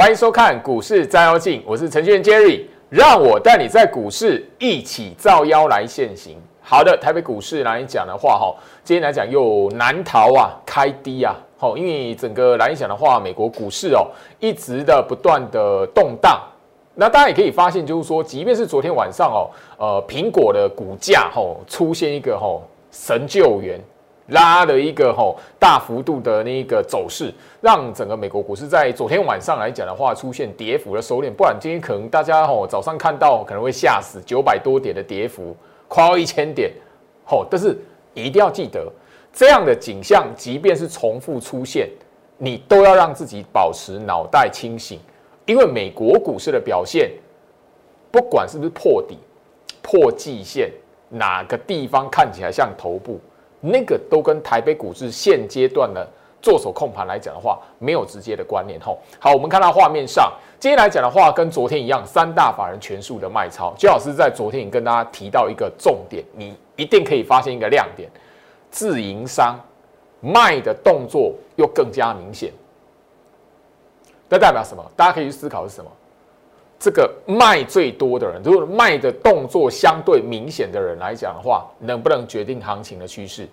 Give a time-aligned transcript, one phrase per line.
[0.00, 6.38] 欢迎收看股市照妖镜，我是程序员 Jerry，让我带你在股市一起照妖来现行。
[6.62, 14.08] 好的，台北股市来讲的话，哈，今天来讲又难逃啊开低啊，好，因为整个来讲的话，美国股市哦
[14.38, 16.40] 一直的不断的动荡。
[16.94, 23.78] 那大家也可以发现，就是说，即便是昨天晚上哦，呃，苹果的股价吼出现一个吼神救援。
[24.30, 31.30] 拉了一个吼大幅度的那个走势，让整个美国股市在昨天晚上来讲的话，出现跌幅的收敛。
[31.30, 35.56] 不然今天可能大家吼早上看到可能会吓死，九百多点的跌幅，
[35.88, 36.72] 快要一千点，
[37.24, 37.46] 吼！
[37.50, 37.76] 但是
[38.14, 38.90] 一定要记得，
[39.32, 41.88] 这样的景象，即便是重复出现，
[42.38, 44.98] 你都要让自己保持脑袋清醒，
[45.46, 47.10] 因为美国股市的表现，
[48.10, 49.18] 不管是不是破底、
[49.82, 50.70] 破季线，
[51.08, 53.20] 哪个地方看起来像头部。
[53.60, 56.06] 那个都跟台北股市现阶段的
[56.40, 58.98] 做手控盘来讲的话，没有直接的关联吼。
[59.18, 63.74] 好，我们看到画面上，今天来讲的话，跟昨天一样，三大法人全数的卖超。
[63.76, 68.08] 周老师在昨天已跟大家提到一个重点，你一定可以发现一个亮点，
[68.70, 69.60] 自营商
[70.20, 72.50] 卖的动作又更加明显。
[74.30, 74.82] 这代表什么？
[74.96, 75.90] 大家可以去思考是什么？
[76.80, 83.46] 这个卖最多的人，如果卖的动作相对明显的人来讲的话，能不能决定行情的趋势？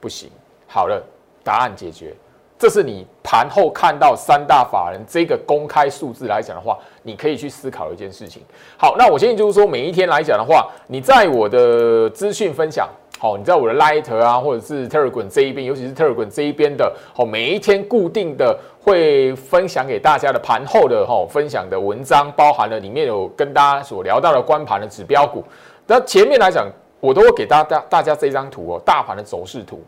[0.00, 0.28] 不行。
[0.66, 1.00] 好了，
[1.44, 2.12] 答案解决。
[2.58, 8.42] 这是你盘后看到三大法人这个公开数字来讲的话，你可以去思考一件事情。
[8.76, 12.88] 好，那我建议就是说，每一天来讲的话，你在我的资讯分享。
[13.18, 25.42] 好，你在我的 Light 啊，或者是 Telegram 这一边，尤其是 Telegram 这一边的，好，每一天固定的会分享给大家的盘后的哈分享的文章，包含了里面有跟大家所聊到的关盘的指标股。
[25.86, 26.68] 那前面来讲，
[27.00, 29.80] 我都会给大家大家这张图哦，大盘的走势图。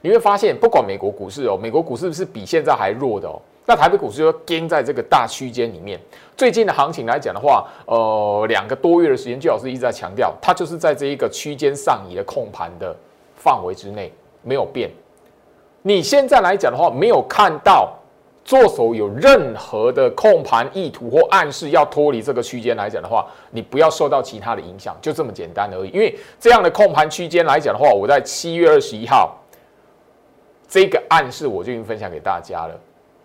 [0.00, 3.40] 你会发现，不管美国股市哦，美国股市是比现在还弱的哦。
[3.68, 6.00] 那台北股市就跟在这个大区间里面。
[6.34, 12.96] 最近的行情来讲的话，呃，两个多月的时间，就老师一直在强调，它就是在这一个区间上移的控盘的
[13.36, 14.10] 范围之内，
[14.42, 14.90] 没有变。
[15.82, 17.92] 你现在来讲的话，没有看到
[18.42, 25.90] 做手有任何的控盘意图或暗示要脱离这个区间来讲的话，你不要受到其他的影响，就这么简单而已。
[25.90, 29.36] 因为这样的控盘区间来讲的话，我在七月二十一号
[30.66, 32.74] 这个暗示我就已经分享给大家了。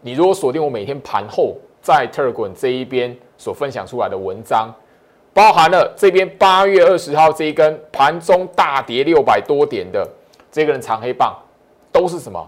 [0.06, 4.70] 你如果锁定我每天盘后在 Telegram 这一边所分享出来的文章，
[5.34, 10.06] 包含了这边八月二十号这一根盘中大跌六百多点的
[10.52, 11.34] 这根长黑棒，
[11.90, 12.46] 都是什么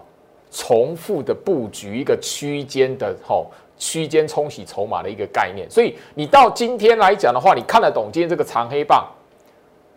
[0.52, 5.66] 重复的布局一个区间的吼区间冲洗筹码的一个概念。
[5.72, 9.08] 所以你到今天来讲的话，你看得懂今天这个长黑棒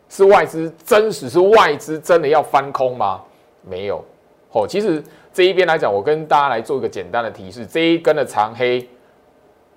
[0.09, 3.21] 是外资真实是外资真的要翻空吗？
[3.69, 4.05] 没有，
[4.49, 5.03] 吼，其实。
[5.39, 8.85] 这一边来讲，我跟大家来做一个简单的提示：这一根的长黑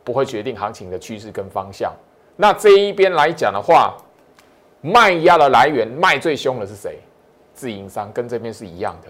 [0.03, 1.93] 不会决定行情的趋势跟方向。
[2.35, 3.95] 那这一边来讲的话，
[4.81, 6.97] 卖压的来源卖最凶的是谁？
[7.53, 9.09] 自营商跟这边是一样的，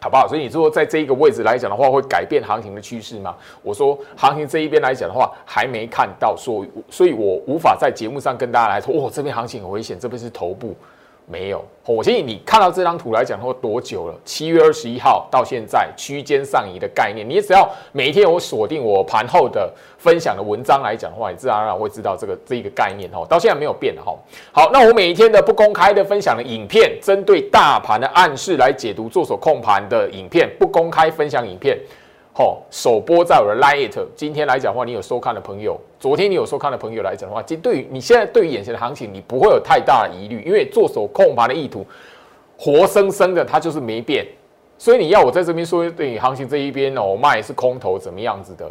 [0.00, 0.26] 好不好？
[0.26, 3.36] 所以你说在这一个位置来讲的话，会改变行情的趋势吗？
[3.62, 10.74] 我说行情这一边来讲的话，还没看到，所以所以我无法在节目上跟大家来说，哦，这边行情很危险，这边是头部。
[11.30, 14.14] 没有，我建议你看到这张图来讲，说多久了？
[14.24, 23.26] 七月二十一号到现在区间上移的概念，你只要每一天我锁定我盘后的分享的文章来讲的话，你自然而然会知道这个这一个概念哦。
[23.28, 24.16] 到现在没有变哈。
[24.50, 31.78] 好，那我每一天的不公开的分享的影片，针对大盘的暗示来解读做手控盘的影片，不公开分享影片。
[32.38, 34.06] 哦，首播在我的 Lite。
[34.14, 41.84] 今天来讲的话，你有收看的朋友，昨天你有收看的朋友来讲的话，其实对于你现在对于眼前的行情，你不会有太大的疑虑，因为做手控盘的意图，
[42.56, 44.24] 活生生的它就是没变。
[44.78, 48.70] 所以你要我在这边说，对你行情这一边哦，卖是空头怎么样子的？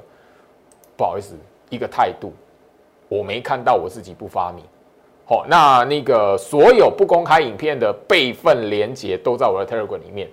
[0.95, 1.35] 不好意思，
[1.69, 2.31] 一个态度，
[3.09, 4.63] 我没看到我自己不发明。
[5.25, 10.29] 好，那那个所有不公开影片的备份连接都在我的 Telegram 里面。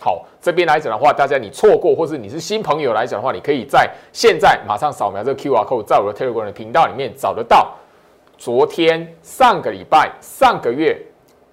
[0.00, 7.74] 好，这边来讲的话，大家你错过或是你是新朋友来讲的话，你可以在现在马上扫描这个 Q R code，在我的 Telegram 的频道里面找得到。
[8.36, 10.96] 昨天、上个礼拜、上个月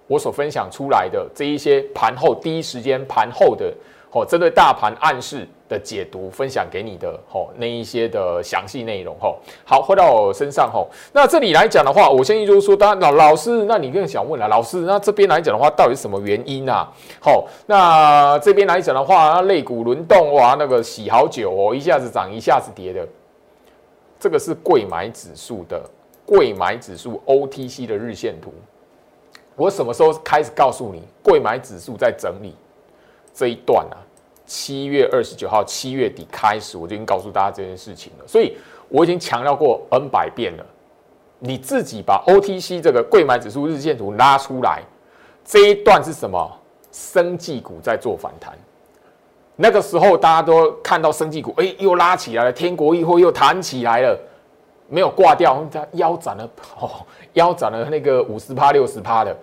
[0.07, 3.73] 我所分享出来的这一些盘后第一时间盘后的。
[4.15, 9.35] 哦，针对大盘暗示的解读，分享给你的哦那一些的详细内容哦。
[9.65, 10.87] 好，回到我身上哦。
[11.11, 16.89] 那这里来讲的话，我相信就是说，当然老老师，那你更想问了，老师，那这边来讲的话，到底是什么原因啊？
[17.19, 23.05] 好，那这边来讲的话，那肋骨轮动哇，那个洗好久哦，一下子涨，一下子跌的，
[24.17, 25.83] 这个是贵买指数的
[26.25, 28.53] 贵买指数 OTC 的日线图。
[29.57, 32.55] 我什么时候开始告诉你贵买指数在整理？
[33.37, 33.99] 这一段啊，
[34.45, 38.57] 七月二十九号七月底开始，我就已经告诉大家这件事情了，所以
[38.89, 40.65] 我已经强调过 N 百遍了。
[41.39, 44.81] 你自己把 OTC 这个贵买指数日线图拉出来，
[45.43, 46.59] 这一段是什么？
[46.91, 48.57] 生技股在做反弹。
[49.57, 54.17] 那个时候大家都看到生技股，哎，又拉起来了，天国益会又弹起来了，
[54.87, 55.61] 没有挂掉，
[55.91, 56.49] 腰斩了，
[56.79, 56.89] 哦，
[57.33, 59.37] 腰斩了那个五十趴、六十趴的，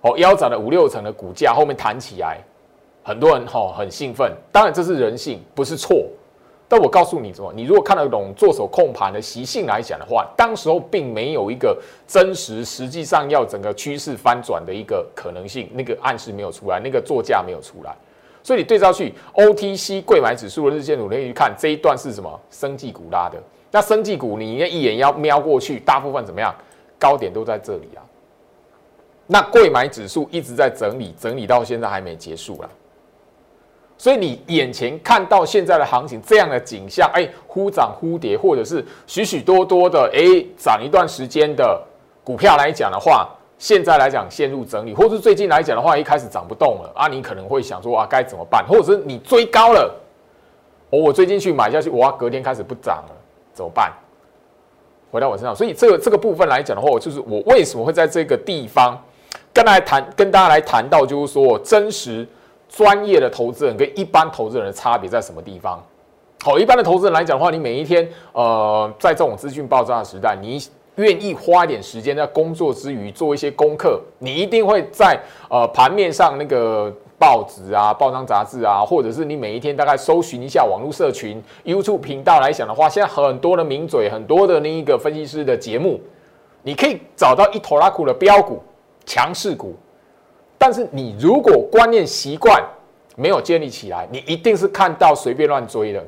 [0.00, 2.38] 哦，腰斩了五六成的股价，后面弹起来，
[3.10, 4.32] 很多人哈很兴奋。
[4.52, 6.06] 当然这是人性，不是错。
[6.68, 7.52] 但我告诉你什么？
[7.52, 11.76] 你如果看得懂做手控盘的习性来讲的话，当时候并没有一个
[12.06, 17.92] 真实，实际上要整个趋势翻转的一个可能性，那个暗示没有出来，那个作价没有出来。
[18.44, 22.40] 所以你对照去 OTC 贵买指数的日线图，可以去看这一段是什么？
[22.52, 23.36] 生技股拉的。
[23.72, 26.54] 那生技股，你一眼要瞄过去，大部分怎么样？
[27.00, 28.00] 高点都在这里啊。
[29.26, 32.70] 那贵买指数一直在整理，整理到现在还没结束了。
[34.00, 41.78] 所以你眼前看到现在的行情这样的景象，哎，忽涨忽跌，或者是许许多多的哎涨一段时间的
[42.24, 48.64] 股票来讲的话，现在来讲陷入整理，或是最近来讲的话一开始涨不动了啊，你可能会想说啊该怎么办？
[48.66, 49.94] 或者是你追高了，
[50.88, 53.14] 哦，我最近去买下去，哇，隔天开始不涨了，
[53.52, 53.92] 怎么办？
[55.12, 58.98] 回到我身上，所以这个这个部分来讲的话，就是我为什么会在这个地方
[59.52, 62.26] 跟大家谈，跟大家来谈到，就是说真实。
[62.70, 65.84] 专业的投资人跟一般投资人的差别在什么地方？
[66.42, 70.58] 好，一般的投资人来讲的话，你每一天，呃，在这种资讯爆炸的时代，你
[70.94, 75.20] 愿意花一点时间在工作之余做一些功课，你一定会在
[75.50, 86.00] 呃盘面上那个报纸啊、报章杂志啊，或者是你每一天大概搜寻一下网络社群、YouTube 频道来讲的话，现在很多的名嘴、很多的那一个分析师的节目，
[86.62, 88.62] 你可以找到一头拉苦的标股、
[89.04, 89.74] 强势股。
[90.62, 92.62] 但是你如果观念习惯
[93.16, 96.04] 没有建立起来，你一定是看到随便乱追的，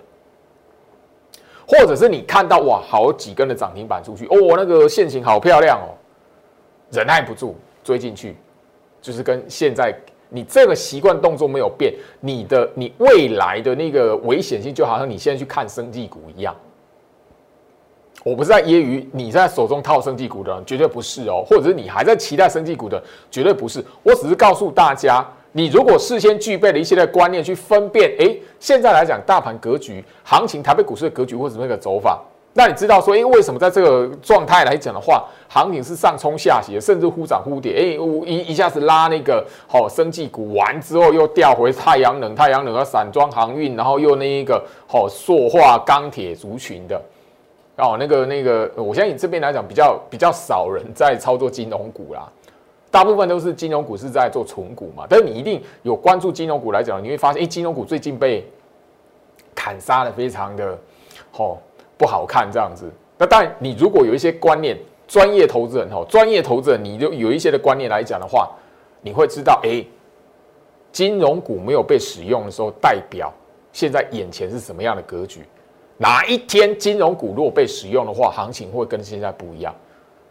[1.67, 5.97] 或者是你看到哇好几根的涨停板出去哦，那个线型好漂亮哦，
[6.91, 8.37] 忍耐不住追进去，
[9.01, 9.91] 就是跟现在
[10.29, 16.55] 你这个习惯动作没有变，你的你未来的那个危险性就好像你现在去看生技股一样。
[18.25, 23.85] 我不是在揶揄你在手中套生技股的人，绝对不是哦，或者是你还在期待生技股的，绝对不是。
[24.03, 32.23] 我只是告诉大家，你如果事先具备了一些的观念去分辨，哎，现在来讲大盘格局、行情、台北股市的格局或者那个走法，
[32.53, 37.83] 那你知道说，哎，为什么在这个状态来讲的话，行情是上冲下斜，甚至忽涨忽跌，哎，
[38.25, 47.03] 一一下子拉那个好生技股完之后又调回太阳能、太阳能和散装航运，然后又那一个好塑化、钢铁族群的。
[47.83, 52.31] 哦，那个那个，我相信你这边来讲比较比较少人在操作金融股啦，
[52.93, 55.05] 大部分都是金融股是在做纯股嘛。
[55.09, 58.49] 但是你一定有关注金融股来讲，你会发现，哎，金融股最近被
[59.53, 60.79] 砍杀的非常的，
[61.37, 61.59] 哦，
[61.99, 62.89] 不好看这样子。
[63.19, 64.79] 那当然，你如果有一些观念，
[65.09, 68.49] 专业投资人哦，专业投资人，你就有一些的观念来讲的话，
[69.01, 69.85] 你会知道，哎，
[70.93, 73.33] 金融股没有被使用的时候，代表
[73.73, 75.41] 现在眼前是什么样的格局。
[76.03, 79.73] 哪一天金融股如果被使用的话，行情会跟现在不一样。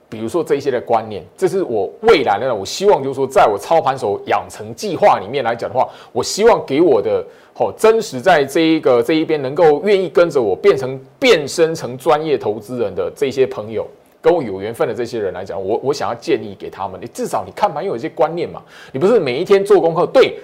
[0.10, 13.88] 比如说这些的观念，这是我未来的，我希望就是说，在我操盘手养成计划里面来讲的话，我希望给我的好真实在这一个这一边能够愿意跟着我变成变身成专业投资人的这些朋友，
[14.22, 18.62] 跟我有缘分的这些人来讲，我我想要建议给他们，你至少你看盘有一些观念嘛，
[18.92, 20.38] 你不是每一天做功课对。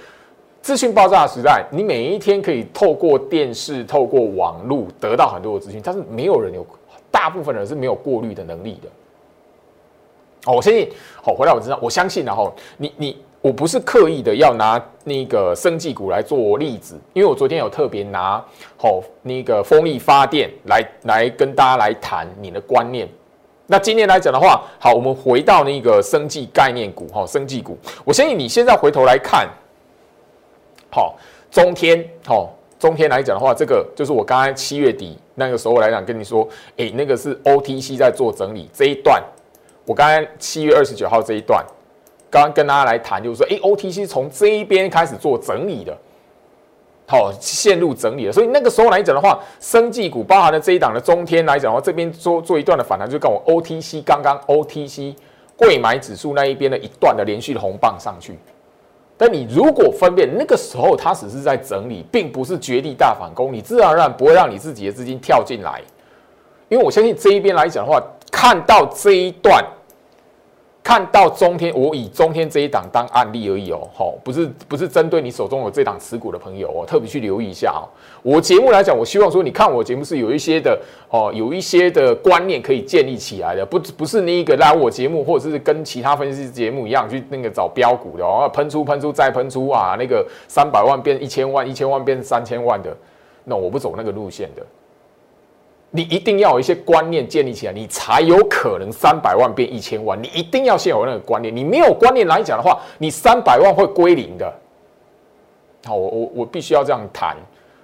[0.67, 6.67] 资讯爆炸的时代，你每一天可以透过电视、透过网络得到很多的资讯，但是没有人有，
[7.09, 8.89] 大部分人是没有过滤的能力的。
[10.51, 10.89] 哦，我相信，
[11.23, 18.43] 好，回到我身上，我相信，然后你你，我不是刻意的要拿那个生技股来做例子，因为我昨天有特别拿
[18.77, 23.07] 好那个风力发电来来跟大家来谈你的观念。
[23.67, 29.47] 那今天来讲的话，好，我们回到那个生技概念股，哈，生技股，我相信你现在回头来看。
[30.97, 31.15] 好，
[31.51, 39.23] 中天，好，中天来讲的话，这个就是我刚才七月底那个时候来讲跟你说，哎，那个是 OTC 在做整理这一段。
[39.85, 41.63] 我刚才七月二十九号这一段，
[42.31, 45.95] 刚刚跟大家来谈，就是说，哎，OTC 从这一边开始做整理的，
[47.05, 48.33] 好，陷入整理了。
[48.33, 55.13] 所以那个时候来讲的话，生技股包含了这一档的中天来讲的话，这边做做一段的反弹，就跟我 OTC 刚刚 OTC
[55.55, 58.35] 贵买指数那一边的一段的连续的红棒上去。
[59.17, 65.81] 但你如果分辨那个时候，它只是在整理，并不是绝地大反攻，你自然而然不会让你自己的资金跳进来，
[66.69, 67.99] 因为我相信这一边来讲的话，
[68.31, 69.65] 看到这一段，
[70.87, 77.83] 看到中天，我以中天这一档当案例而已哦，吼，不是不是针对你手中有这档持股的朋友哦，特别去留意一下哦。
[78.23, 80.79] 我节目来讲，我希望说你看我节目是有一些的
[81.09, 92.95] 哦，有一些的观念可以建立起来的，不不是那一个来我节目，或者是跟其他分析节目一样去那个找标股的哦，喷出喷出再喷出啊，那个三百万变一千万，一千万变三千万的，
[93.43, 94.65] 那我不走那个路线的。
[95.97, 100.21] 你一定要有一些观念建立起来，你才有可能三百万变一千万。
[100.21, 104.53] 你一定要先有那个观念，你没有观念来讲的话，你三百万会归零的。
[105.85, 107.35] 好，我我我必须要这样谈，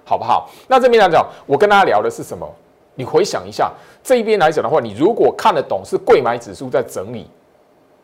[0.04, 0.48] 好不好？
[0.68, 2.48] 那这边来讲，我跟大家聊的是什么？
[2.94, 3.72] 你回想一下，
[4.04, 7.26] 这一边来讲的话，你如果看得懂是贵买指数在整理，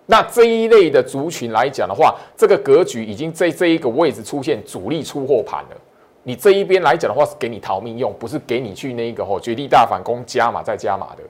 [0.06, 5.76] 那这一类的族群来讲的话，这个格局已经在这一个位置出现主力出货盘了。
[6.22, 11.22] 你这一边来讲的话，是给你逃命用，不是给你去那个吼绝地大反攻加码再加码的。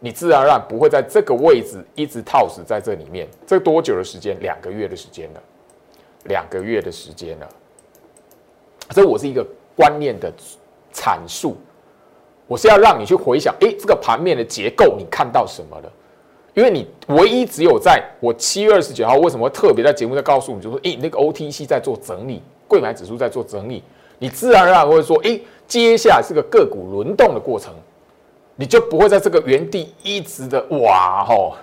[0.00, 3.26] 你自然而然不会在这个位置一直套死在这里面。
[3.46, 4.38] 这多久的时间？
[4.40, 5.42] 两个月的时间了，
[6.24, 7.48] 两个月的时间了。
[8.90, 10.32] 所以我是一个观念的
[10.92, 11.56] 阐述，
[12.46, 15.90] 我是要让你去回想，哎，这个盘面的结构你看到什么了？
[16.52, 23.82] 因为你唯一只有在我七月二十九号为什么特别在节目在告诉你，就说，哎，那个 OTC 在做整理，贵买指数在做整理。
[24.18, 27.72] 你自然而然会说，哎，接下来是个个股轮动的过程，
[28.56, 31.54] 你就不会在这个原地一直的哇吼。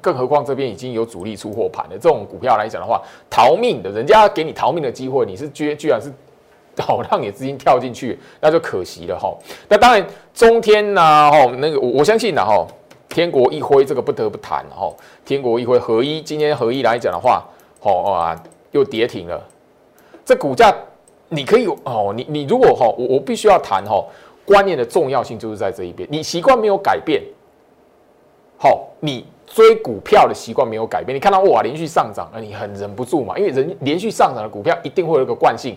[0.00, 6.10] 更何况这边已经有主力出货盘的这种股票来讲的话，逃命的人家给你逃命的机会，你是居居然是
[6.78, 9.36] 好让你资金跳进去，那就可惜了哈。
[9.68, 12.64] 那当然中天呐吼，那个我我相信的哈，
[13.08, 14.90] 天国一辉这个不得不谈哈。
[15.24, 17.44] 天国一辉合一，今天合一来讲的话，
[17.80, 18.40] 好啊
[18.70, 19.42] 又跌停了，
[20.24, 20.74] 这股价。
[21.30, 24.04] 你可以哦，你你如果哈，我我必须要谈哈，
[24.44, 26.06] 观念的重要性就是在这一边。
[26.10, 27.22] 你习惯没有改变，
[28.58, 31.14] 好，你追股票的习惯没有改变。
[31.14, 35.76] 你看到哇连续上涨，那你很忍不住嘛，因为人连续上涨的股票一定会有一个惯性，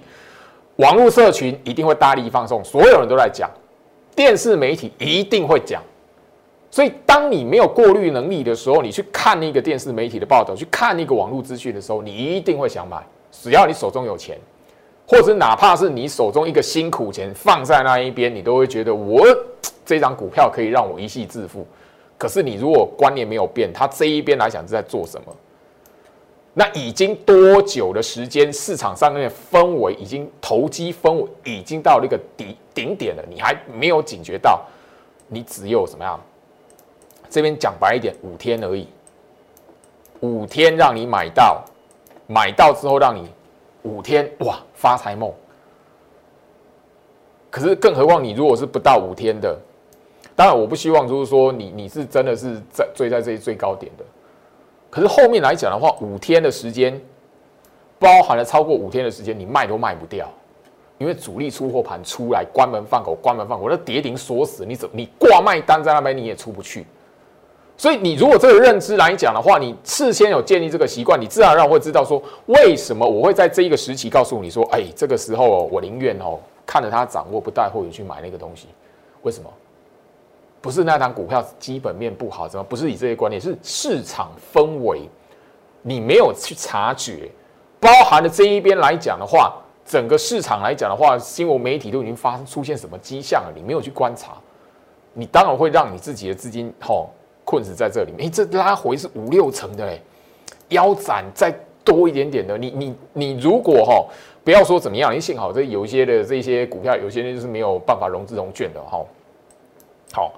[0.77, 3.48] 网络社群一定会大力放送，所有人都在讲，
[4.15, 5.83] 电视媒体一定会讲，
[6.72, 12.98] 所以当你没有过滤能力的时候，你去看那个电视媒体的报道，去看那个网络资讯的时候，你一定会想买，
[13.31, 14.36] 只要你手中有钱。
[15.13, 19.24] 或者哪怕是你手中一个辛苦钱放在那一边，你都会觉得我
[19.86, 21.65] 这张股票可以让我一夕致富。
[22.17, 25.36] 可是你如果观念没有变，它这一边来讲是在做什么？
[26.55, 34.60] 那已经多久的时间，市场上面氛围已经投机氛围已经到那个底顶点了，你还没有警觉到？
[35.27, 36.20] 你只有怎么样？
[37.29, 38.88] 这边讲白一点，五天而已，
[40.22, 41.63] 五天让你买到，
[42.25, 43.29] 买到之后让你。
[43.84, 45.32] 五天哇，发财梦！
[47.50, 49.58] 可是更何况你如果是不到五天的，
[50.36, 54.04] 当然我不希望就是说你你是真的是在追在这最高点的。
[54.90, 57.00] 可是后面来讲的话，五天的时间
[58.00, 60.28] 包含了超过五天的时间，你卖都卖不掉，
[60.98, 66.86] 因为主力出货盘出来关门放口，关门放口，那跌停锁死，你怎你挂卖单在那边你也出不去。
[67.84, 78.70] 所以你如果这个认知来讲的话，你事先有建立这个习惯，你自然而然会知道说，为什么我会在这一个时期告诉你说，哎，这个时候我宁愿哦看着它掌握不带货去买那个东西。
[79.24, 79.50] 为什么？
[80.62, 83.42] 不是那档股票基本面不好，怎么不是以这些观念？
[83.42, 85.02] 是市场氛围，
[85.82, 87.30] 你没有去察觉，
[87.82, 89.54] 包含了这一边来讲的话，
[89.86, 94.38] 整个市场来讲的话，新闻媒体都已经发生出现什么迹象了，你没有去观察，
[95.12, 97.10] 你当然会让你自己的资金吼。
[97.44, 100.02] 困死在这里面，哎，这拉回是五六成的嘞，
[100.70, 104.06] 腰斩再多一点点的，你你你如果哈，
[104.44, 109.06] 不要说怎么样，因为幸好这有一些的这些股票，有些人就是没有办法融资融券的哈。
[110.14, 110.34] 好，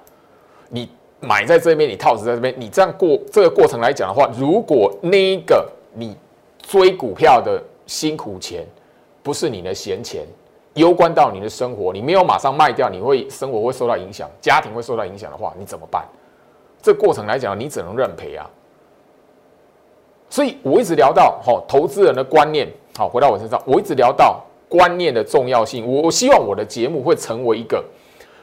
[0.70, 6.16] 你买在这边，你套死在这边，你这样过这个过程来讲的话，如果那一个你
[6.58, 8.66] 追股票的辛苦钱
[9.22, 10.26] 不是你的闲钱，
[10.74, 16.04] 攸关到你的生活，你没有马上卖掉，你会生活会受到影响，家庭会受到影响的话，你怎么办？
[16.86, 18.48] 这过程来讲，你只能认赔啊。
[20.30, 24.40] 所以我一直聊到，好，投资人的观念，好，回到我身上，我一直聊到
[24.70, 25.84] 观念的重要性。
[25.84, 27.84] 我希望我的节目会成为一个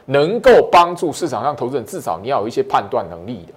[0.07, 3.55] 能够帮助市场上投资人，至少你要有一些判断能力的。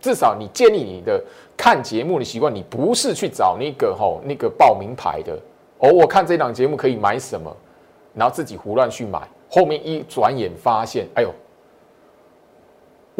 [0.00, 1.22] 至少你建立你的
[1.56, 5.38] 看节目的习惯，你不是去找那个吼那个报名牌的
[5.78, 5.92] 哦。
[5.92, 7.56] 我看这档节目可以买什么，
[8.14, 11.32] 然后自己胡乱去买，后面一转眼发现，哎呦。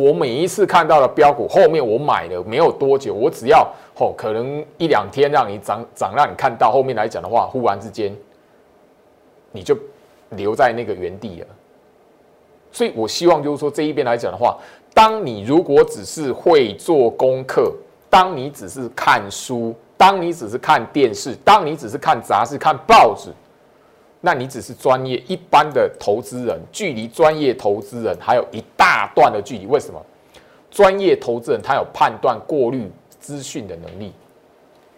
[0.00, 8.16] 我每一次看到了标股，后面我买了没有多久，我只要哦，可能一两天让你涨涨，让你看到后面来讲的话，忽然之间
[9.52, 9.76] 你就
[10.30, 11.46] 留在那个原地了。
[12.72, 14.56] 所以我希望就是说这一边来讲的话，
[14.94, 17.72] 当你如果只是会做功课，
[18.08, 23.30] 当你只是看书，当你只是看电视，当你只是看杂志、看报纸，
[24.20, 29.66] 那你只是专业一般的投资人，距离专业投资人还有一大段的距离。
[29.66, 30.00] 为什么？
[30.70, 34.12] 专业投资人他有判断、过滤资讯的能力，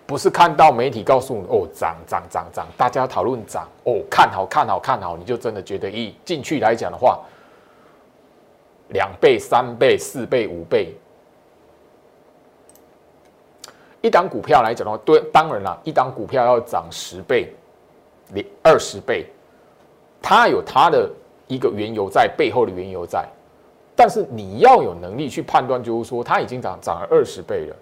[0.05, 7.21] 不是看到媒体告诉你哦涨涨涨涨，大家讨论涨哦看好看好看好，你就真的觉得一进去来讲的话，
[8.89, 10.93] 两倍、三倍、四倍、五倍。
[14.03, 17.51] 一档股票来讲的话，对，当然了，一档股票要涨十倍、
[18.33, 19.27] 连二十倍，
[20.21, 21.11] 它有它的
[21.47, 23.27] 一个缘由在背后的缘由在，
[23.95, 27.77] 但是你要有能力去判断，就是说它已经涨涨了二十倍了，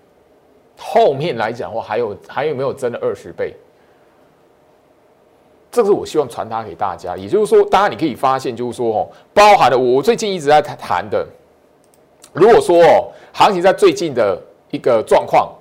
[0.76, 3.54] 后面来讲的话，还有还有没有真的二十倍？
[5.70, 7.16] 这是我希望传达给大家。
[7.16, 11.26] 也就是说，大家你可以发现，就是说哦，包含了我最近一直在谈的，
[12.32, 14.40] 如果说哦，行情在最近的
[14.70, 15.52] 一个状况。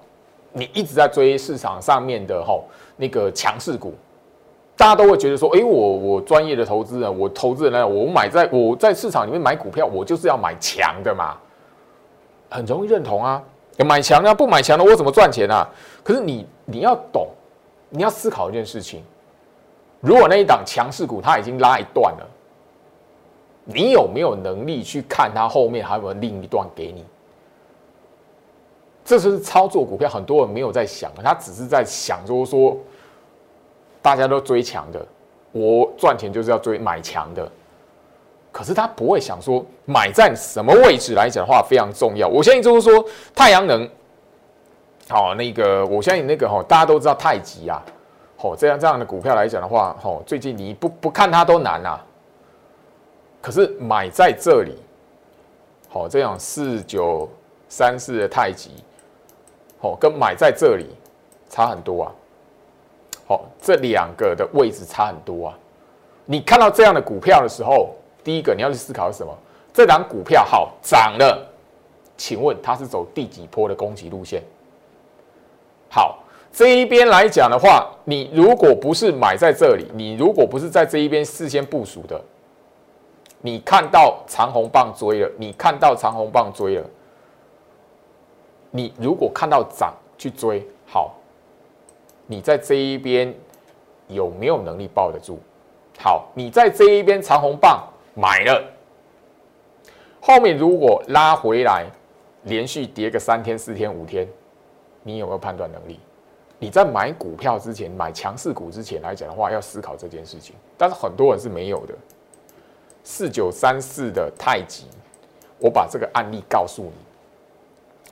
[0.52, 2.66] 你一直在追市场上面的吼
[2.98, 3.94] 那个强势股，
[4.80, 11.36] 大家都会觉得说，哎，我我专业的投资人，我投资人呢，我买在我在市场里面买股票，我就是要买强的嘛，
[12.50, 13.44] 很容易认同啊，
[13.80, 15.70] 买强的不买强的我怎么赚钱啊？
[16.02, 17.28] 可是你你要懂，
[17.90, 19.04] 你要思考一件事情，
[20.00, 22.26] 如果那一档强势股它已经拉一段了，
[23.66, 27.04] 你有没有能力去看它后面还有没有另一段给你？
[29.04, 32.78] 这是操作股票，很多人没有在想，他只是在想，就是说，
[34.02, 35.06] 大家都追强的，
[35.52, 37.50] 我赚钱就是要追买强的，
[38.52, 42.28] 可是他不会想说买在什么位置来讲的话非常重要。
[42.28, 43.90] 我相信就是说，太阳能，
[45.10, 47.84] 好，那个我相信那个哈，大家都知道太极啊，
[48.38, 52.04] 好，这样这样的股票来讲的话，好，最近你不不看它都难啊，
[53.42, 54.76] 可是买在这里，
[55.90, 57.30] 好，这样四九
[57.68, 58.72] 三四的太极。
[59.82, 60.90] 哦，跟买在这里
[61.48, 62.12] 差很多啊！
[63.30, 65.60] 好，这两个的位置差很多啊！
[66.26, 67.92] 你看到这样的股票的时候，
[68.24, 69.32] 第一个你要去思考什么？
[69.72, 71.48] 这档股票好涨了，
[72.18, 74.42] 请问它是走第几波的攻击路线？
[75.92, 82.20] 好，这一边来讲的话，你如果不是买在这里，你如果不是在这一边事先部署的，
[83.42, 86.86] 你看到长红棒追了，你看到长红棒追了。
[88.72, 90.68] 你如果看到涨去追，
[92.32, 93.34] 你在这一边
[94.08, 95.40] 有没有能力抱得住？
[95.98, 98.64] 好，你在这一边长红棒买了，
[100.22, 101.88] 后面如果拉回来，
[102.44, 104.28] 连续跌个三天、四天、五天，
[105.02, 106.00] 你有没有判断能力？
[106.60, 110.54] 你在买股票之前，买强势股之前来讲的话，要思考这件事情。
[110.78, 111.96] 但是很多人是没有的。
[113.04, 114.86] 四九三四的太极，
[115.58, 116.92] 我把这个案例告诉你。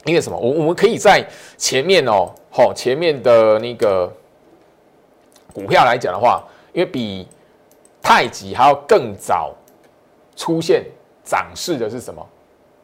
[0.07, 0.37] 因为什么？
[0.37, 1.23] 我我们可以在
[1.57, 4.11] 前面哦，好前面的那个
[5.53, 6.41] 股票来讲的话，
[6.71, 7.27] 因为比
[8.01, 9.53] 太极还要更早
[10.33, 10.85] 出现
[11.25, 12.25] 涨势的是什么？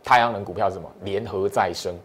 [0.03, 0.91] 太阳能股票是什么？
[1.03, 1.95] 联合再生。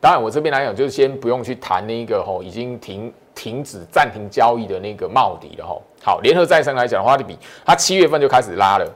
[0.00, 5.82] 当然，我这边来讲，就是先不用去谈那个吼已经停停止暂停交易的那个帽底了吼。
[6.00, 8.88] 好，联合再生来讲的话，就比它七月份就开始拉了，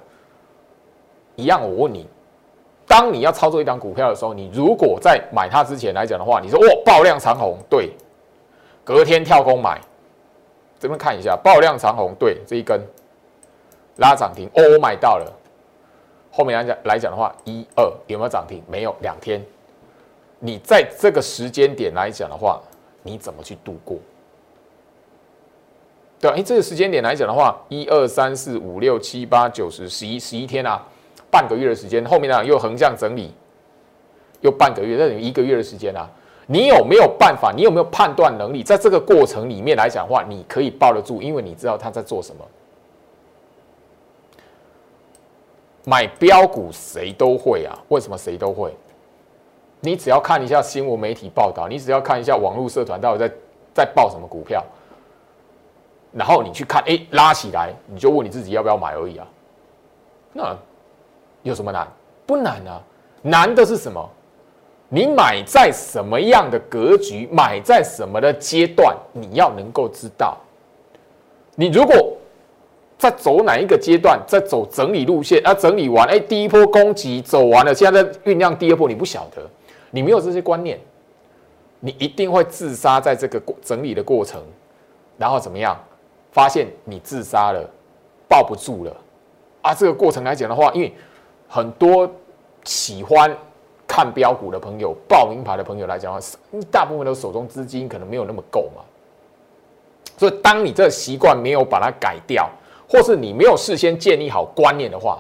[1.35, 1.61] 一样。
[1.61, 2.07] 我问你。
[2.91, 7.93] 当你要操作一档股票的时候，你如果在买它之前来讲的话，你说哦爆量长红，对，
[8.83, 9.81] 隔天跳空买，
[10.81, 12.81] 这边看一下爆量长红，对，这一根
[13.99, 15.33] 拉涨停，哦我买到了，
[16.33, 18.61] 后面来讲来讲的话，一二有没有涨停？
[18.67, 19.41] 没有，两天，
[20.41, 22.61] 你在这个时间点来讲的话，
[23.05, 23.99] 你怎么去度过？
[26.19, 30.85] 对，哎，这个时间点来讲的话，一二三四五六七八九十十一十一天啊。
[31.31, 33.33] 半个月的时间，后面呢又横向整理，
[34.41, 36.11] 又半个月，那等于一个月的时间啊！
[36.47, 37.53] 你有没有办法？
[37.55, 38.65] 你有没有判断能力？
[38.65, 42.45] 在这个过程里面来讲的话，你可以抱得住，因为你知道他在做什么。
[45.85, 47.79] 买标股谁都会啊？
[47.89, 48.75] 为什么谁都会？
[49.79, 53.35] 你只要看一下新闻媒体报道，你只要看一下网络社团到底在
[53.73, 54.65] 在报什么股票，
[56.13, 59.29] 然后你去看，哎，拉起来，你就问你自己要不要买而已啊。
[60.33, 60.59] 那。
[61.43, 61.87] 有什么难？
[62.27, 62.81] 不难啊，
[63.23, 64.09] 难的是什么？
[64.93, 70.37] 你买在什么样的格局，买在什么的阶段，你要能够知道。
[71.55, 72.17] 你如果
[72.99, 79.49] 在走哪一个阶段，在走整理路线，啊，整理完，哎，第一波攻击走完了，现在在酝酿第二波，你不晓得，
[79.91, 80.79] 你没有这些观念，
[81.79, 84.43] 你一定会自杀在这个过整理的过程，
[85.17, 85.77] 然后怎么样？
[86.33, 87.69] 发现你自杀了，
[88.29, 88.97] 抱不住了，
[89.63, 90.93] 啊，这个过程来讲的话，因为。
[91.53, 92.09] 很多
[92.63, 93.37] 喜欢
[93.85, 96.27] 看标股的朋友、报名牌的朋友来讲的话，
[96.71, 98.83] 大部分都手中资金可能没有那么够嘛。
[100.17, 102.49] 所以，当你这个习惯没有把它改掉，
[102.89, 105.19] 或是你没有事先建立好观念的话，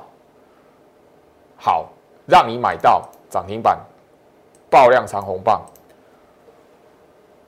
[1.56, 1.88] 好，
[2.26, 3.76] 让你买到涨停板、
[4.70, 5.60] 爆量长红棒、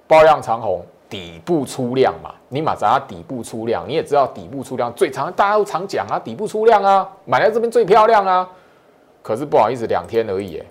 [0.08, 2.34] 爆量长红底部出量嘛？
[2.48, 8.48] 你马上底部出量，你也知道底部出量最常大家都常讲啊，底部出量啊，买在这边最漂亮啊。
[9.22, 10.62] 可是不好意思，两天而已，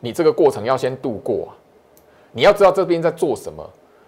[0.00, 1.54] 你这个过程要先度过啊，
[2.32, 3.64] 你要知道这边在做什么，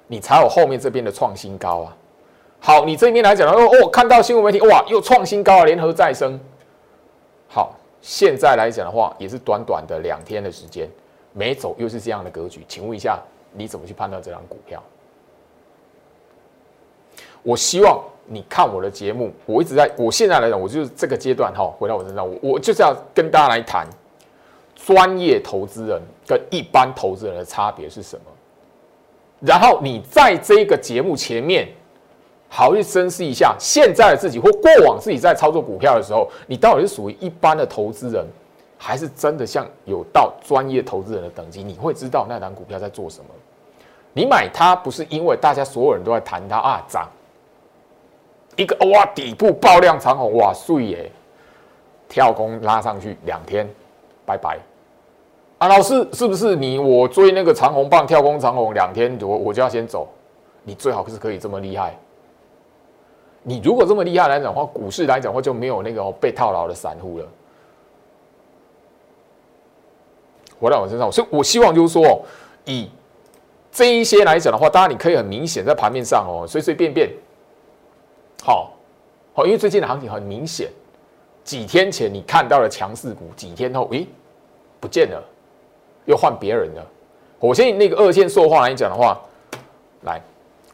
[0.06, 1.96] 你才有后面这边的创新高啊。
[2.60, 6.38] 好，你这边来讲，哦哦，看到新闻媒体，哇，又创新高了，联合再生。
[7.48, 7.72] 好，
[8.02, 10.88] 现在来讲的话，也是短短的两天的时间，
[11.32, 13.20] 没走又是这样的格局，请问一下，
[13.52, 14.82] 你怎么去判断这张股票？
[17.44, 23.86] 我希望你看我的节目，我一直在，我现在来讲，我就是这个阶段哈，回到我身上，我我就是要跟大家来谈
[24.76, 28.22] 专业投资人跟一般投资人的差别是什么。
[29.40, 31.68] 然后你在这个节目前面。
[32.50, 38.24] 好去深思一下，现在的自己或过往自己在操作股票的时候，你到底是属于一般的投资人，
[38.78, 41.62] 还是真的像有到专业投资人的等级？
[41.62, 43.26] 你会知道那档股票在做什么。
[44.14, 47.06] 你买它不是因为大家所有人都在谈它啊涨，
[48.58, 51.12] 一个哇底部爆量长虹哇碎耶，
[52.08, 53.68] 跳空拉上去两天，
[54.26, 54.58] 拜拜。
[55.58, 60.08] 啊，老师是不是你我追那个长虹棒跳空长虹两天我我就要先走？
[60.64, 61.96] 你最好是可以这么厉害。
[63.44, 67.26] 你如果这么厉害来讲的话，股市来讲的话就没有那个被套牢的散户了。
[70.60, 72.20] 回到我身上，所以我希望就是说，
[72.64, 72.90] 以
[73.70, 77.08] 这一些来讲的话，当然你可以很明显在盘面上哦，随随便便，
[78.48, 78.72] 好，
[79.34, 80.70] 好，因为最近的行情很明显，
[81.44, 84.06] 几天前你看到了强势股，几天后，诶，
[84.80, 85.22] 不见了，
[86.06, 86.86] 又换别人了。
[87.40, 89.20] 我先以那个二线塑化来讲的话，
[90.00, 90.18] 来，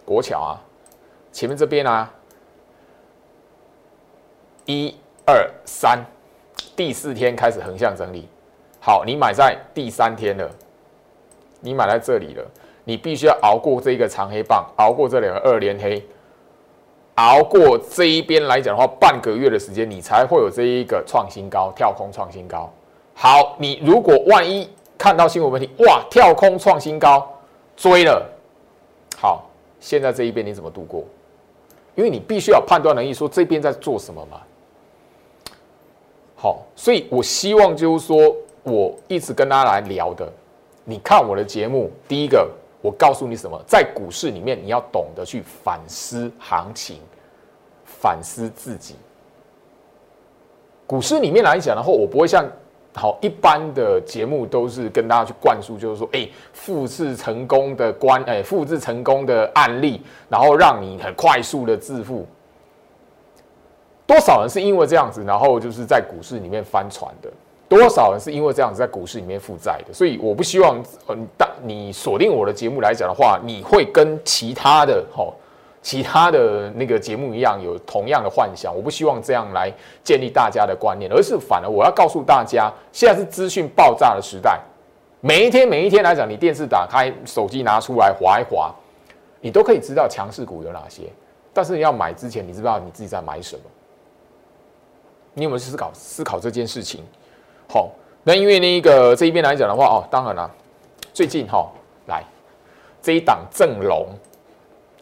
[0.04, 0.62] 国桥啊，
[1.32, 2.08] 前面这边啊。
[4.66, 4.94] 一
[5.26, 5.98] 二三，
[6.76, 8.28] 第四天开始横向整理。
[8.78, 10.48] 好，你买在第三天了，
[11.58, 12.50] 你买在这里了，
[12.84, 16.06] 你必须要熬过这一个长黑棒，熬过这两个二连黑，
[17.16, 22.72] 熬过这一边来讲的话，半个月的时间，你才会有这一个创新高，跳空创新高。
[23.14, 27.24] 好，你如果万一看到新闻问题，哇，跳空创新高，
[27.76, 28.28] 追了，
[29.16, 29.48] 好，
[29.78, 31.04] 现在这一边你怎么度过？
[31.94, 34.40] 因为你必须要判断能力，说这边在做什么嘛。
[36.34, 40.30] 好，所以我希望就是说，我一直跟大家来聊的，
[40.82, 42.50] 你看我的节目，第一个，
[42.84, 46.98] 我告诉你什么，在股市里面，你要懂得去反思行情，
[47.82, 48.94] 反思自己。
[50.86, 52.46] 股市里面来讲的话，我不会像
[52.94, 62.26] 好一般的节目都是跟大家去灌输，就是说，哎，复制成功的关，哎，复制成功的案例，然后让你很快速的致富。
[64.06, 67.32] 多少人是因为这样子，然后就是在股市里面翻船的？
[67.68, 69.92] 多少人是因为这样子在股市里面负债的？
[69.92, 75.32] 所以我不希望，嗯，当你锁定我的节目来讲的话，你会跟其他的哈、
[75.82, 78.74] 其他的那个节目一样，有同样的幻想。
[78.74, 79.72] 我不希望这样来
[80.02, 84.60] 建立大家的观念，而是反而我要告诉大家，现在是资讯爆炸的时代，
[85.20, 88.74] 每一天每一天来讲，你电视打开，手机拿出来划一划，
[89.40, 91.02] 你都可以知道强势股有哪些。
[91.52, 93.62] 但是你要买之前，你知道你自己在买什么？
[95.32, 97.02] 你有没有思考思考这件事情？
[97.74, 97.90] 好，
[98.22, 100.48] 那因为那个这一边来讲的话，哦，当然了，
[101.12, 101.68] 最近哈
[102.06, 102.22] 来
[103.02, 104.06] 这一档正龙，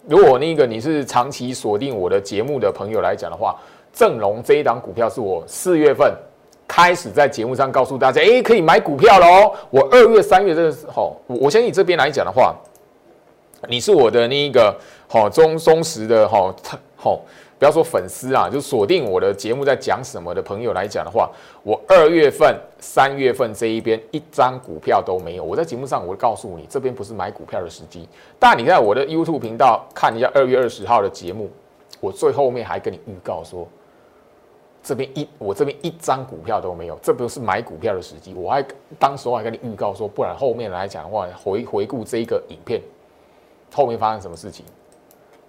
[0.09, 3.61] 如果那个你是长期锁定我的节目的朋友来讲的话，
[3.93, 6.17] 正龙这一档股票是我四月份
[6.67, 9.55] 开始在节目上告诉大家，哎，可以买股票喽。
[9.69, 12.57] 我二月、三月这个时候，我我相信这边来讲的话，
[13.69, 14.75] 你是我的那一个
[15.07, 16.57] 好忠忠实的哈
[16.97, 17.21] 好。
[17.63, 21.31] 不要说粉丝啊，就锁定我的节目在讲什么的朋友来讲的话，
[21.63, 25.45] 我二月份、三月份这一边一张股票都没有。
[25.45, 28.09] 我在节目上我会告诉你，这边不是买股票的时机。
[28.37, 31.49] 但你在我的 YouTube 频道看一下二月二十号的节目，
[32.01, 33.65] 我最后面还跟你预告说，
[34.83, 38.35] 这边一我这边一张股票都没有，这不是买股票的时机。
[38.35, 38.67] 我还
[38.99, 42.83] 当时我还跟你预告说，不然后面来讲的话，回回顾这一个影片，
[43.73, 44.67] 后面发生什么事情，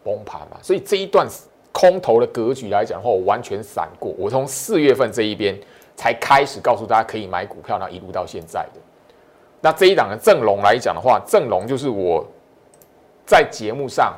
[0.04, 0.60] 崩盘嘛。
[0.62, 1.28] 所以这一段。
[1.74, 4.14] 空头的格局来讲的话，我完全闪过。
[4.18, 5.60] 我从四月份这一边
[5.98, 8.80] 才开始告诉大家可以买股票，那一路到现在的。
[9.60, 12.26] 那这一档的正龙来讲的话，正龙就是我
[13.26, 14.14] 在节目上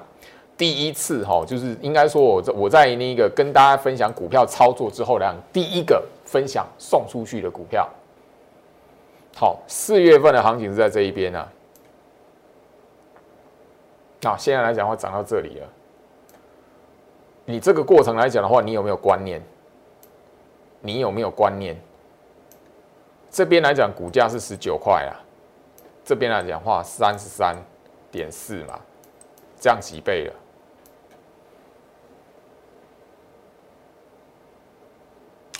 [0.57, 7.87] 第一次哈，就是应该说我我在那个跟大家分享股票操作之后呢，第一个分享送出去的股票。
[9.35, 11.47] 好，四月份的行情是在这一边呢。
[14.21, 15.67] 那现在来讲的话，涨到这里了。
[17.45, 19.41] 你这个过程来讲的话，你有没有观念？
[20.81, 21.79] 你有没有观念？
[23.29, 25.13] 这边来讲，股价是十九块啊，
[26.03, 27.55] 这边来讲话三十三
[28.12, 28.79] 点四嘛，
[29.60, 30.34] 降几倍了？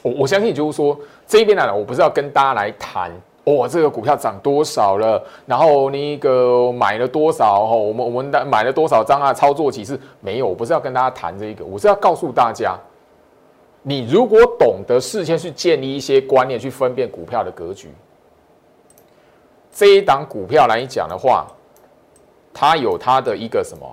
[0.02, 3.12] 我我相信就是说，这一边来了，我不是要跟大家来谈。
[3.46, 5.24] 哦，这个股票涨多少了？
[5.46, 7.62] 然后那个买了多少？
[7.62, 9.32] 哦，我们我们买了多少张啊？
[9.32, 12.76] 操作其实没有，我不是要跟大家谈这个，我是要告诉大家，
[13.84, 17.94] 你如果懂得事先去建立一些观念，去分辨股票的格局，
[19.72, 21.46] 这一档股票来讲的话，
[22.52, 23.88] 它有它的一个什么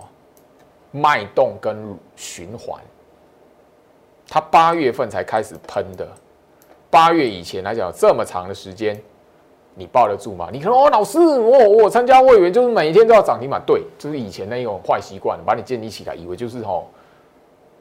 [0.92, 2.80] 脉动跟循环，
[4.26, 6.08] 它八月份才开始喷的，
[6.88, 8.98] 八月以前来讲这么长的时间。
[9.74, 10.50] 你抱得住吗？
[10.52, 16.88] 你可能哦，老师，我我参加会员就是每一天都要涨停板，对，就是以前那种坏习惯，把你建立起来，以为就是吼，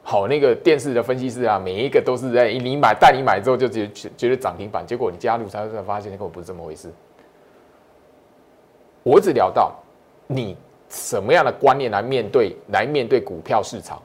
[0.02, 6.90] 好那个电视的分析师啊，每一个都是在你买带你买之后就觉觉得涨停板，结果你加入才才发现根本不是这么回事。
[9.02, 9.72] 我只聊到
[10.26, 10.56] 你
[10.88, 14.00] 什么样的观念来面对来面对股票市场，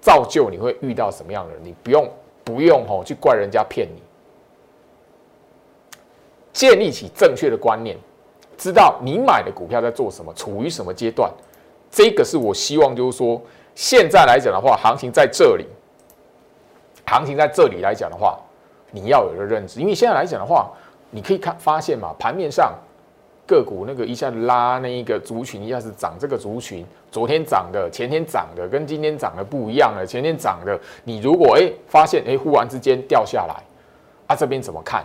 [0.00, 2.08] 造就你会遇到什么样的人，你不用
[2.42, 4.00] 不用吼去怪人家骗你。
[6.56, 7.94] 建立起正确的观念，
[8.56, 11.30] 知道你买的股票在做什么，处于什么阶段，
[11.90, 13.38] 这个是我希望就是说，
[13.74, 15.66] 现在来讲的话，行情在这里，
[17.04, 18.38] 行情在这里来讲的话，
[18.90, 20.70] 你要有个认知，因为现在来讲的话，
[21.10, 22.72] 你可以看发现嘛，盘面上
[23.46, 33.62] 个股那个一下拉那一个族群，一下子涨这个族群，昨天涨的，前天涨的跟今天涨的不一样了，前天涨的，你如果哎发现哎忽然之间掉下来，
[34.26, 35.04] 啊这边怎么看？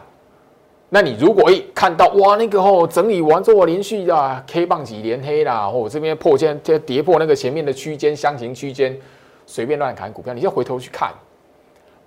[0.94, 9.00] 那你如果一看到哇，那个吼整理完之后连续啊 K 棒几连黑啦，或这边破线，就跌破那个前面的区间箱型区间，
[9.46, 11.14] 随便乱砍股票，你就回头去看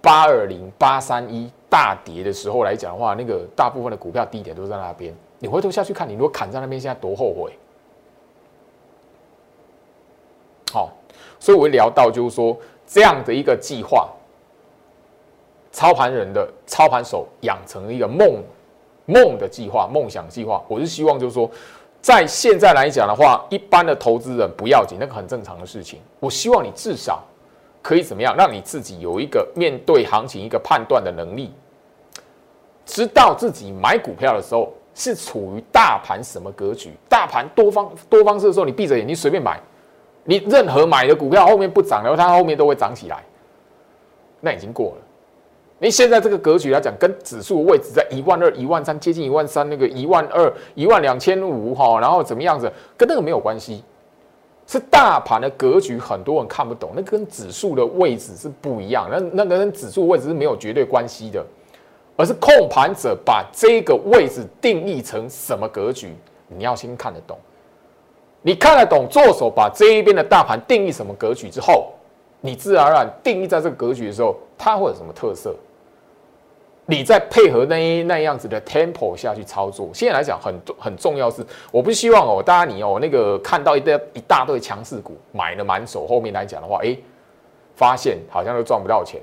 [0.03, 5.15] 八二零八三一大跌的时候来讲的话，那个大部分的股票低点都在那边。
[5.39, 7.53] 你回头下去看，你如果砍在那边，现在多后悔。
[10.71, 10.93] 好，
[11.41, 12.55] 所以我会聊到就是说
[12.87, 14.11] 这样的一个计划，
[15.73, 18.45] 操盘人的操盘手养成一个梦。
[19.07, 21.51] 梦的计划，梦想计划，我是希望就是说，
[22.01, 26.01] 在现在来讲的话，一般的投资人不要紧，那个很正常的事情。
[26.21, 27.23] 我希望你至少
[27.83, 31.53] 可以怎么样，让你自己有一个面对行情一个判断的能力，
[32.87, 39.61] 知道自己买股票的时候是处于大盘什么格局，大盘多方多方式的时候，你闭着眼睛随便买，
[40.25, 43.23] 你任何买的股票后面不涨然后，它后面都会涨起来，
[44.41, 45.04] 那已经过了。
[45.85, 53.85] 你现在这个格局来讲，跟指数位置在一万二、一万三，接近一万三，那个一万二、一万两千五哈，然后怎么样子，跟那个没有关系，
[54.67, 61.45] 是大盘的格局，很多人看不懂，那跟指数的位置是不一样，那那个跟指数位置是没有绝对关系的，
[62.17, 66.15] 而是控盘者把这个位置定义成什么格局，
[66.49, 67.37] 你要先看得懂，
[68.41, 71.91] 你看得懂，做手把这一边的大盘定义什么格局之后。
[72.47, 75.57] 你自然而然定义在这个格局的时候，它会有什么特色？
[76.87, 79.89] 你再配合那那样子的 tempo 下去操作。
[79.95, 86.97] 现在来讲，很很重要是，我不希望哦，大家你哦那个看到一堆一大堆强势股买了满手，后面来讲的话，哎，
[87.75, 89.21] 发现好像都赚不到钱，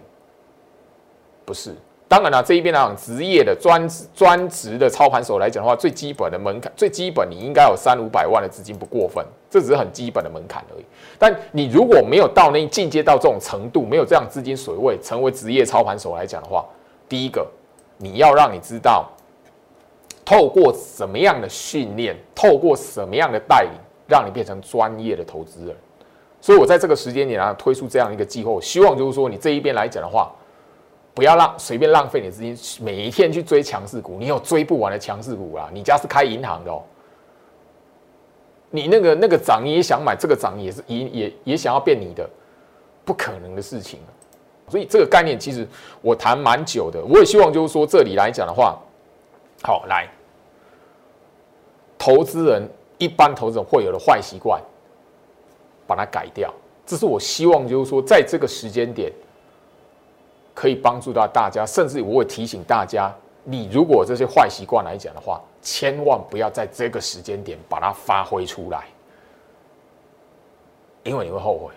[1.45, 1.75] 不是。
[2.07, 10.83] 当然了，这一边来讲，职业的专职专职的操盘手来讲的话，最基本的门槛，最基本你应该有三五百万的资金不过分，这只是很基本的门槛而已。
[11.17, 16.65] 但你如果没有到那进阶到这种程度，没有这样资金水位，成为职业操盘手来讲的话，
[17.11, 17.45] 第一个
[17.97, 19.11] 你要让你知道，
[20.23, 23.71] 透过什么样的训练，透过什么样的带领，
[24.07, 25.75] 让你变成专业的投资人。
[26.39, 30.31] 所以我在这个时间点啊，推出这样一个计划，希望就是说你这一边来讲的话。
[31.13, 35.69] 不要浪随便浪费你资金，每一天去追强势股，你有追不完的强势股啊！
[35.73, 36.81] 你家是开银行的哦，
[38.69, 42.27] 你那个那个涨你也想买，这个涨也是也也也想要变你的，
[43.03, 43.99] 不可能的事情。
[44.71, 45.67] 所以这个概念其实
[46.01, 48.79] 我谈蛮久的，我也希望就是说这里来讲的话，
[49.61, 50.09] 好来，
[51.99, 54.59] 投资人一般投资人会有的坏习惯，
[55.85, 56.51] 把它改掉。
[56.85, 59.11] 这是我希望就是说在这个时间点。
[60.53, 63.11] 可以帮助到大家，甚至我会提醒大家：
[63.45, 68.85] 你如果这些坏习惯来讲的话，千万不要在这个时间点把它发挥出来，
[71.03, 71.73] 因为你会后悔。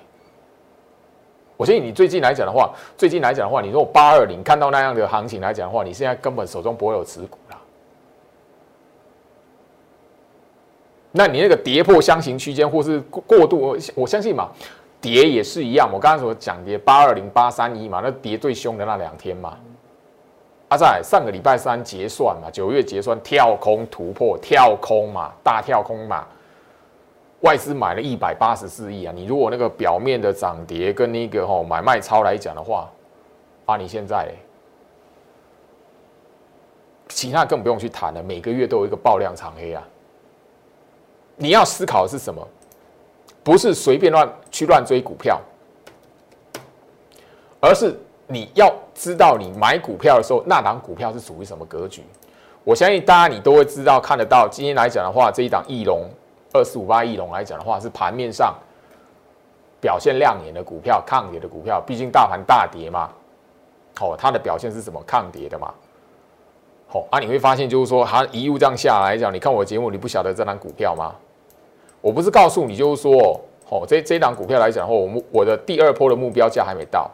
[1.57, 7.57] 我建议你最近来讲的话，最近来讲的话，你如果八二零看到那样的行情来讲的话，你现在根本手中不会有持股了。
[11.13, 14.49] 那你那个跌破箱型区间或是过度，我相信嘛，
[15.01, 15.89] 跌也是一样。
[15.93, 19.57] 我刚刚所讲跌八二零八三一嘛，那跌最凶的那两天嘛。
[20.71, 26.27] 阿在上个礼拜三结算嘛，九月结算跳空突破跳空嘛，大跳空嘛，
[27.45, 29.13] 外资买了一百八十四亿啊。
[29.15, 32.91] 你如果那个表面的涨跌跟那个吼买卖超来讲的话，
[33.67, 34.35] 啊，你现在
[37.09, 39.83] 其他更不用去谈了，每个月都有一个爆量长黑啊。
[41.37, 42.47] 你要思考的是什么？
[43.43, 45.39] 不是随便乱去乱追股票，
[47.61, 47.95] 而是
[48.27, 52.03] 你要知道你买股票的时候，那档股票是属于什么格局。
[52.65, 54.49] 我相信大家你都会知道看得到。
[54.49, 56.09] 今天来讲的话，这一档翼龙
[56.55, 58.55] 二四五八亿龙来讲的话，是盘面上
[59.81, 61.83] 表现亮眼的股票，抗跌的股票。
[61.85, 63.11] 毕竟大盘大跌嘛，
[64.01, 65.03] 哦，它的表现是什么？
[65.05, 65.75] 抗跌的嘛。
[66.87, 71.13] 好啊，你会发现就是说，它一路这样下来讲，你看我节目，你不晓得这档股票吗？
[72.01, 73.13] 我不是告诉你，就是说，
[73.69, 77.11] 哦，这这档股票来讲的话，我我的第二波的目标价还没到，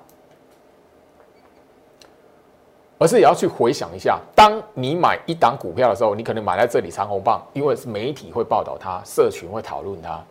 [3.00, 10.22] 而是也要去回想一下，当你买一档股票的时候，你可能买在这里长红棒，因为是媒体会报道它，社群会讨论它。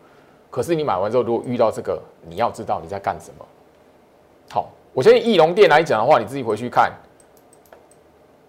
[0.50, 3.44] 可是你买完之后，如果遇到这个，你要知道你在干什么。
[4.50, 6.92] 好，我相信翼龙店来讲的话，你自己回去看，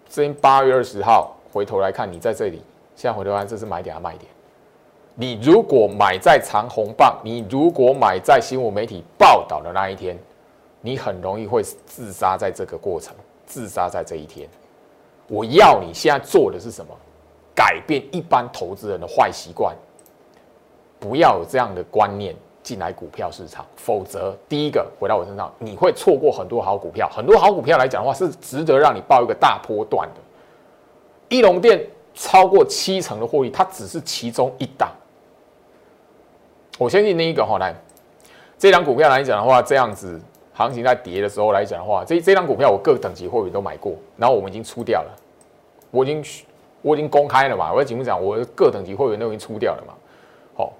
[0.08, 2.62] 这八月二十号回头来看，你在这里，
[2.94, 4.30] 现在回头看，这是买点还是卖点？
[5.16, 10.16] 你如果买在长红棒，你如果买在新闻媒体报道的那一天，
[10.80, 13.12] 你很容易会自杀在这个过程，
[13.52, 14.48] 自杀在这一天。
[15.28, 16.96] 我要你现在做的是什么？
[17.54, 19.76] 改变一般投资人的坏习惯，
[20.98, 27.06] 不要有这样的观念进来股票市场，否则第一个回到我身上，你会错过很多好股票。
[27.14, 30.20] 很多好股票来讲的话，是值得让你报一个大波段的。
[31.28, 34.90] 一龙店超过七成的获利，它只是其中一档。
[36.78, 37.74] 我相信那一个哈，来
[38.58, 40.18] 这张股票来讲的话，这样子
[40.54, 45.10] 行情在跌的时候来讲的话，这这张股票我各等级会员都买过，然后我们已经出掉了，
[45.90, 46.24] 我已经
[46.82, 49.94] 我已经公开了嘛，我在节目讲，我各等级会员都已经出掉了嘛，
[50.54, 50.72] 好，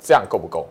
[0.00, 0.66] 这样够不够？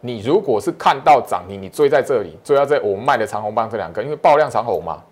[0.00, 5.02] 你如果是看到涨停，你追在这里，追到这我们卖的长虹棒这两个，因为爆量长虹嘛，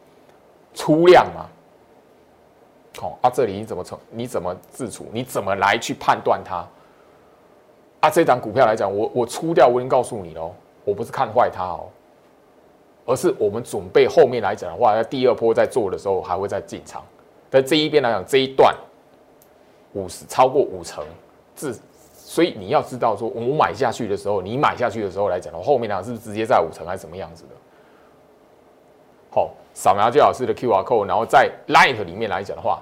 [0.75, 1.47] 出量嘛。
[2.97, 5.09] 好啊，这里你怎么从你怎么自处？
[5.13, 6.65] 你怎么来去判断它？
[8.05, 10.53] 啊，这张股票来讲，我我出掉，我已经告诉你喽，
[10.85, 11.87] 我不是看坏它哦，
[13.07, 17.03] 而是我们准备后面来讲的话，在第二波在做的时候还会再进场。
[17.49, 18.77] 但这一边来讲，这一段
[19.95, 21.03] 五十超过五成，
[21.55, 21.81] 自
[22.13, 27.51] 所以你要知道说，我买下去的时候，你买下去的时候来讲的话，后面呢是不是直接在五成还是什么样子的？
[29.31, 29.51] 好。
[29.73, 32.81] 扫描最老师的 Q R code，然后在 Light 里面来讲的话，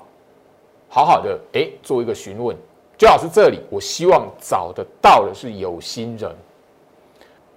[0.91, 2.57] 好好的哎做一个询问。
[2.99, 6.31] 最老师这里，我希望找得到的是有心人。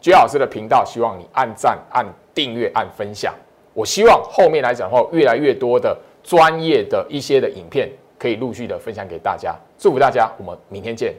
[0.02, 3.34] 最老师的频道，希望你按赞、按订阅、按分享。
[3.74, 9.56] 我希望后面来讲的话，越来越多的专业的一些的影片，可以陆续的分享给大家。
[9.78, 11.14] 祝福大家，我们明天见。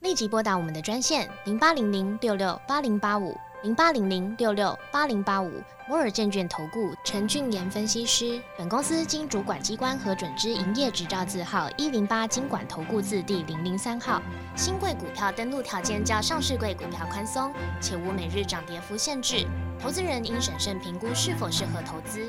[0.00, 3.36] 立即拨打我们的专线零八零零六六八零八五。
[3.62, 14.20] 零八零零六六八零八五摩尔证券投顾陈俊言分析师，本公司经主管机关核准之营业执照字号一零八经管投顾字第零零三号。
[14.56, 19.46] 新贵股票登录条件较上市贵股票宽松，且无每日涨跌幅限制，
[19.80, 22.28] 投资人应审慎评估是否适合投资。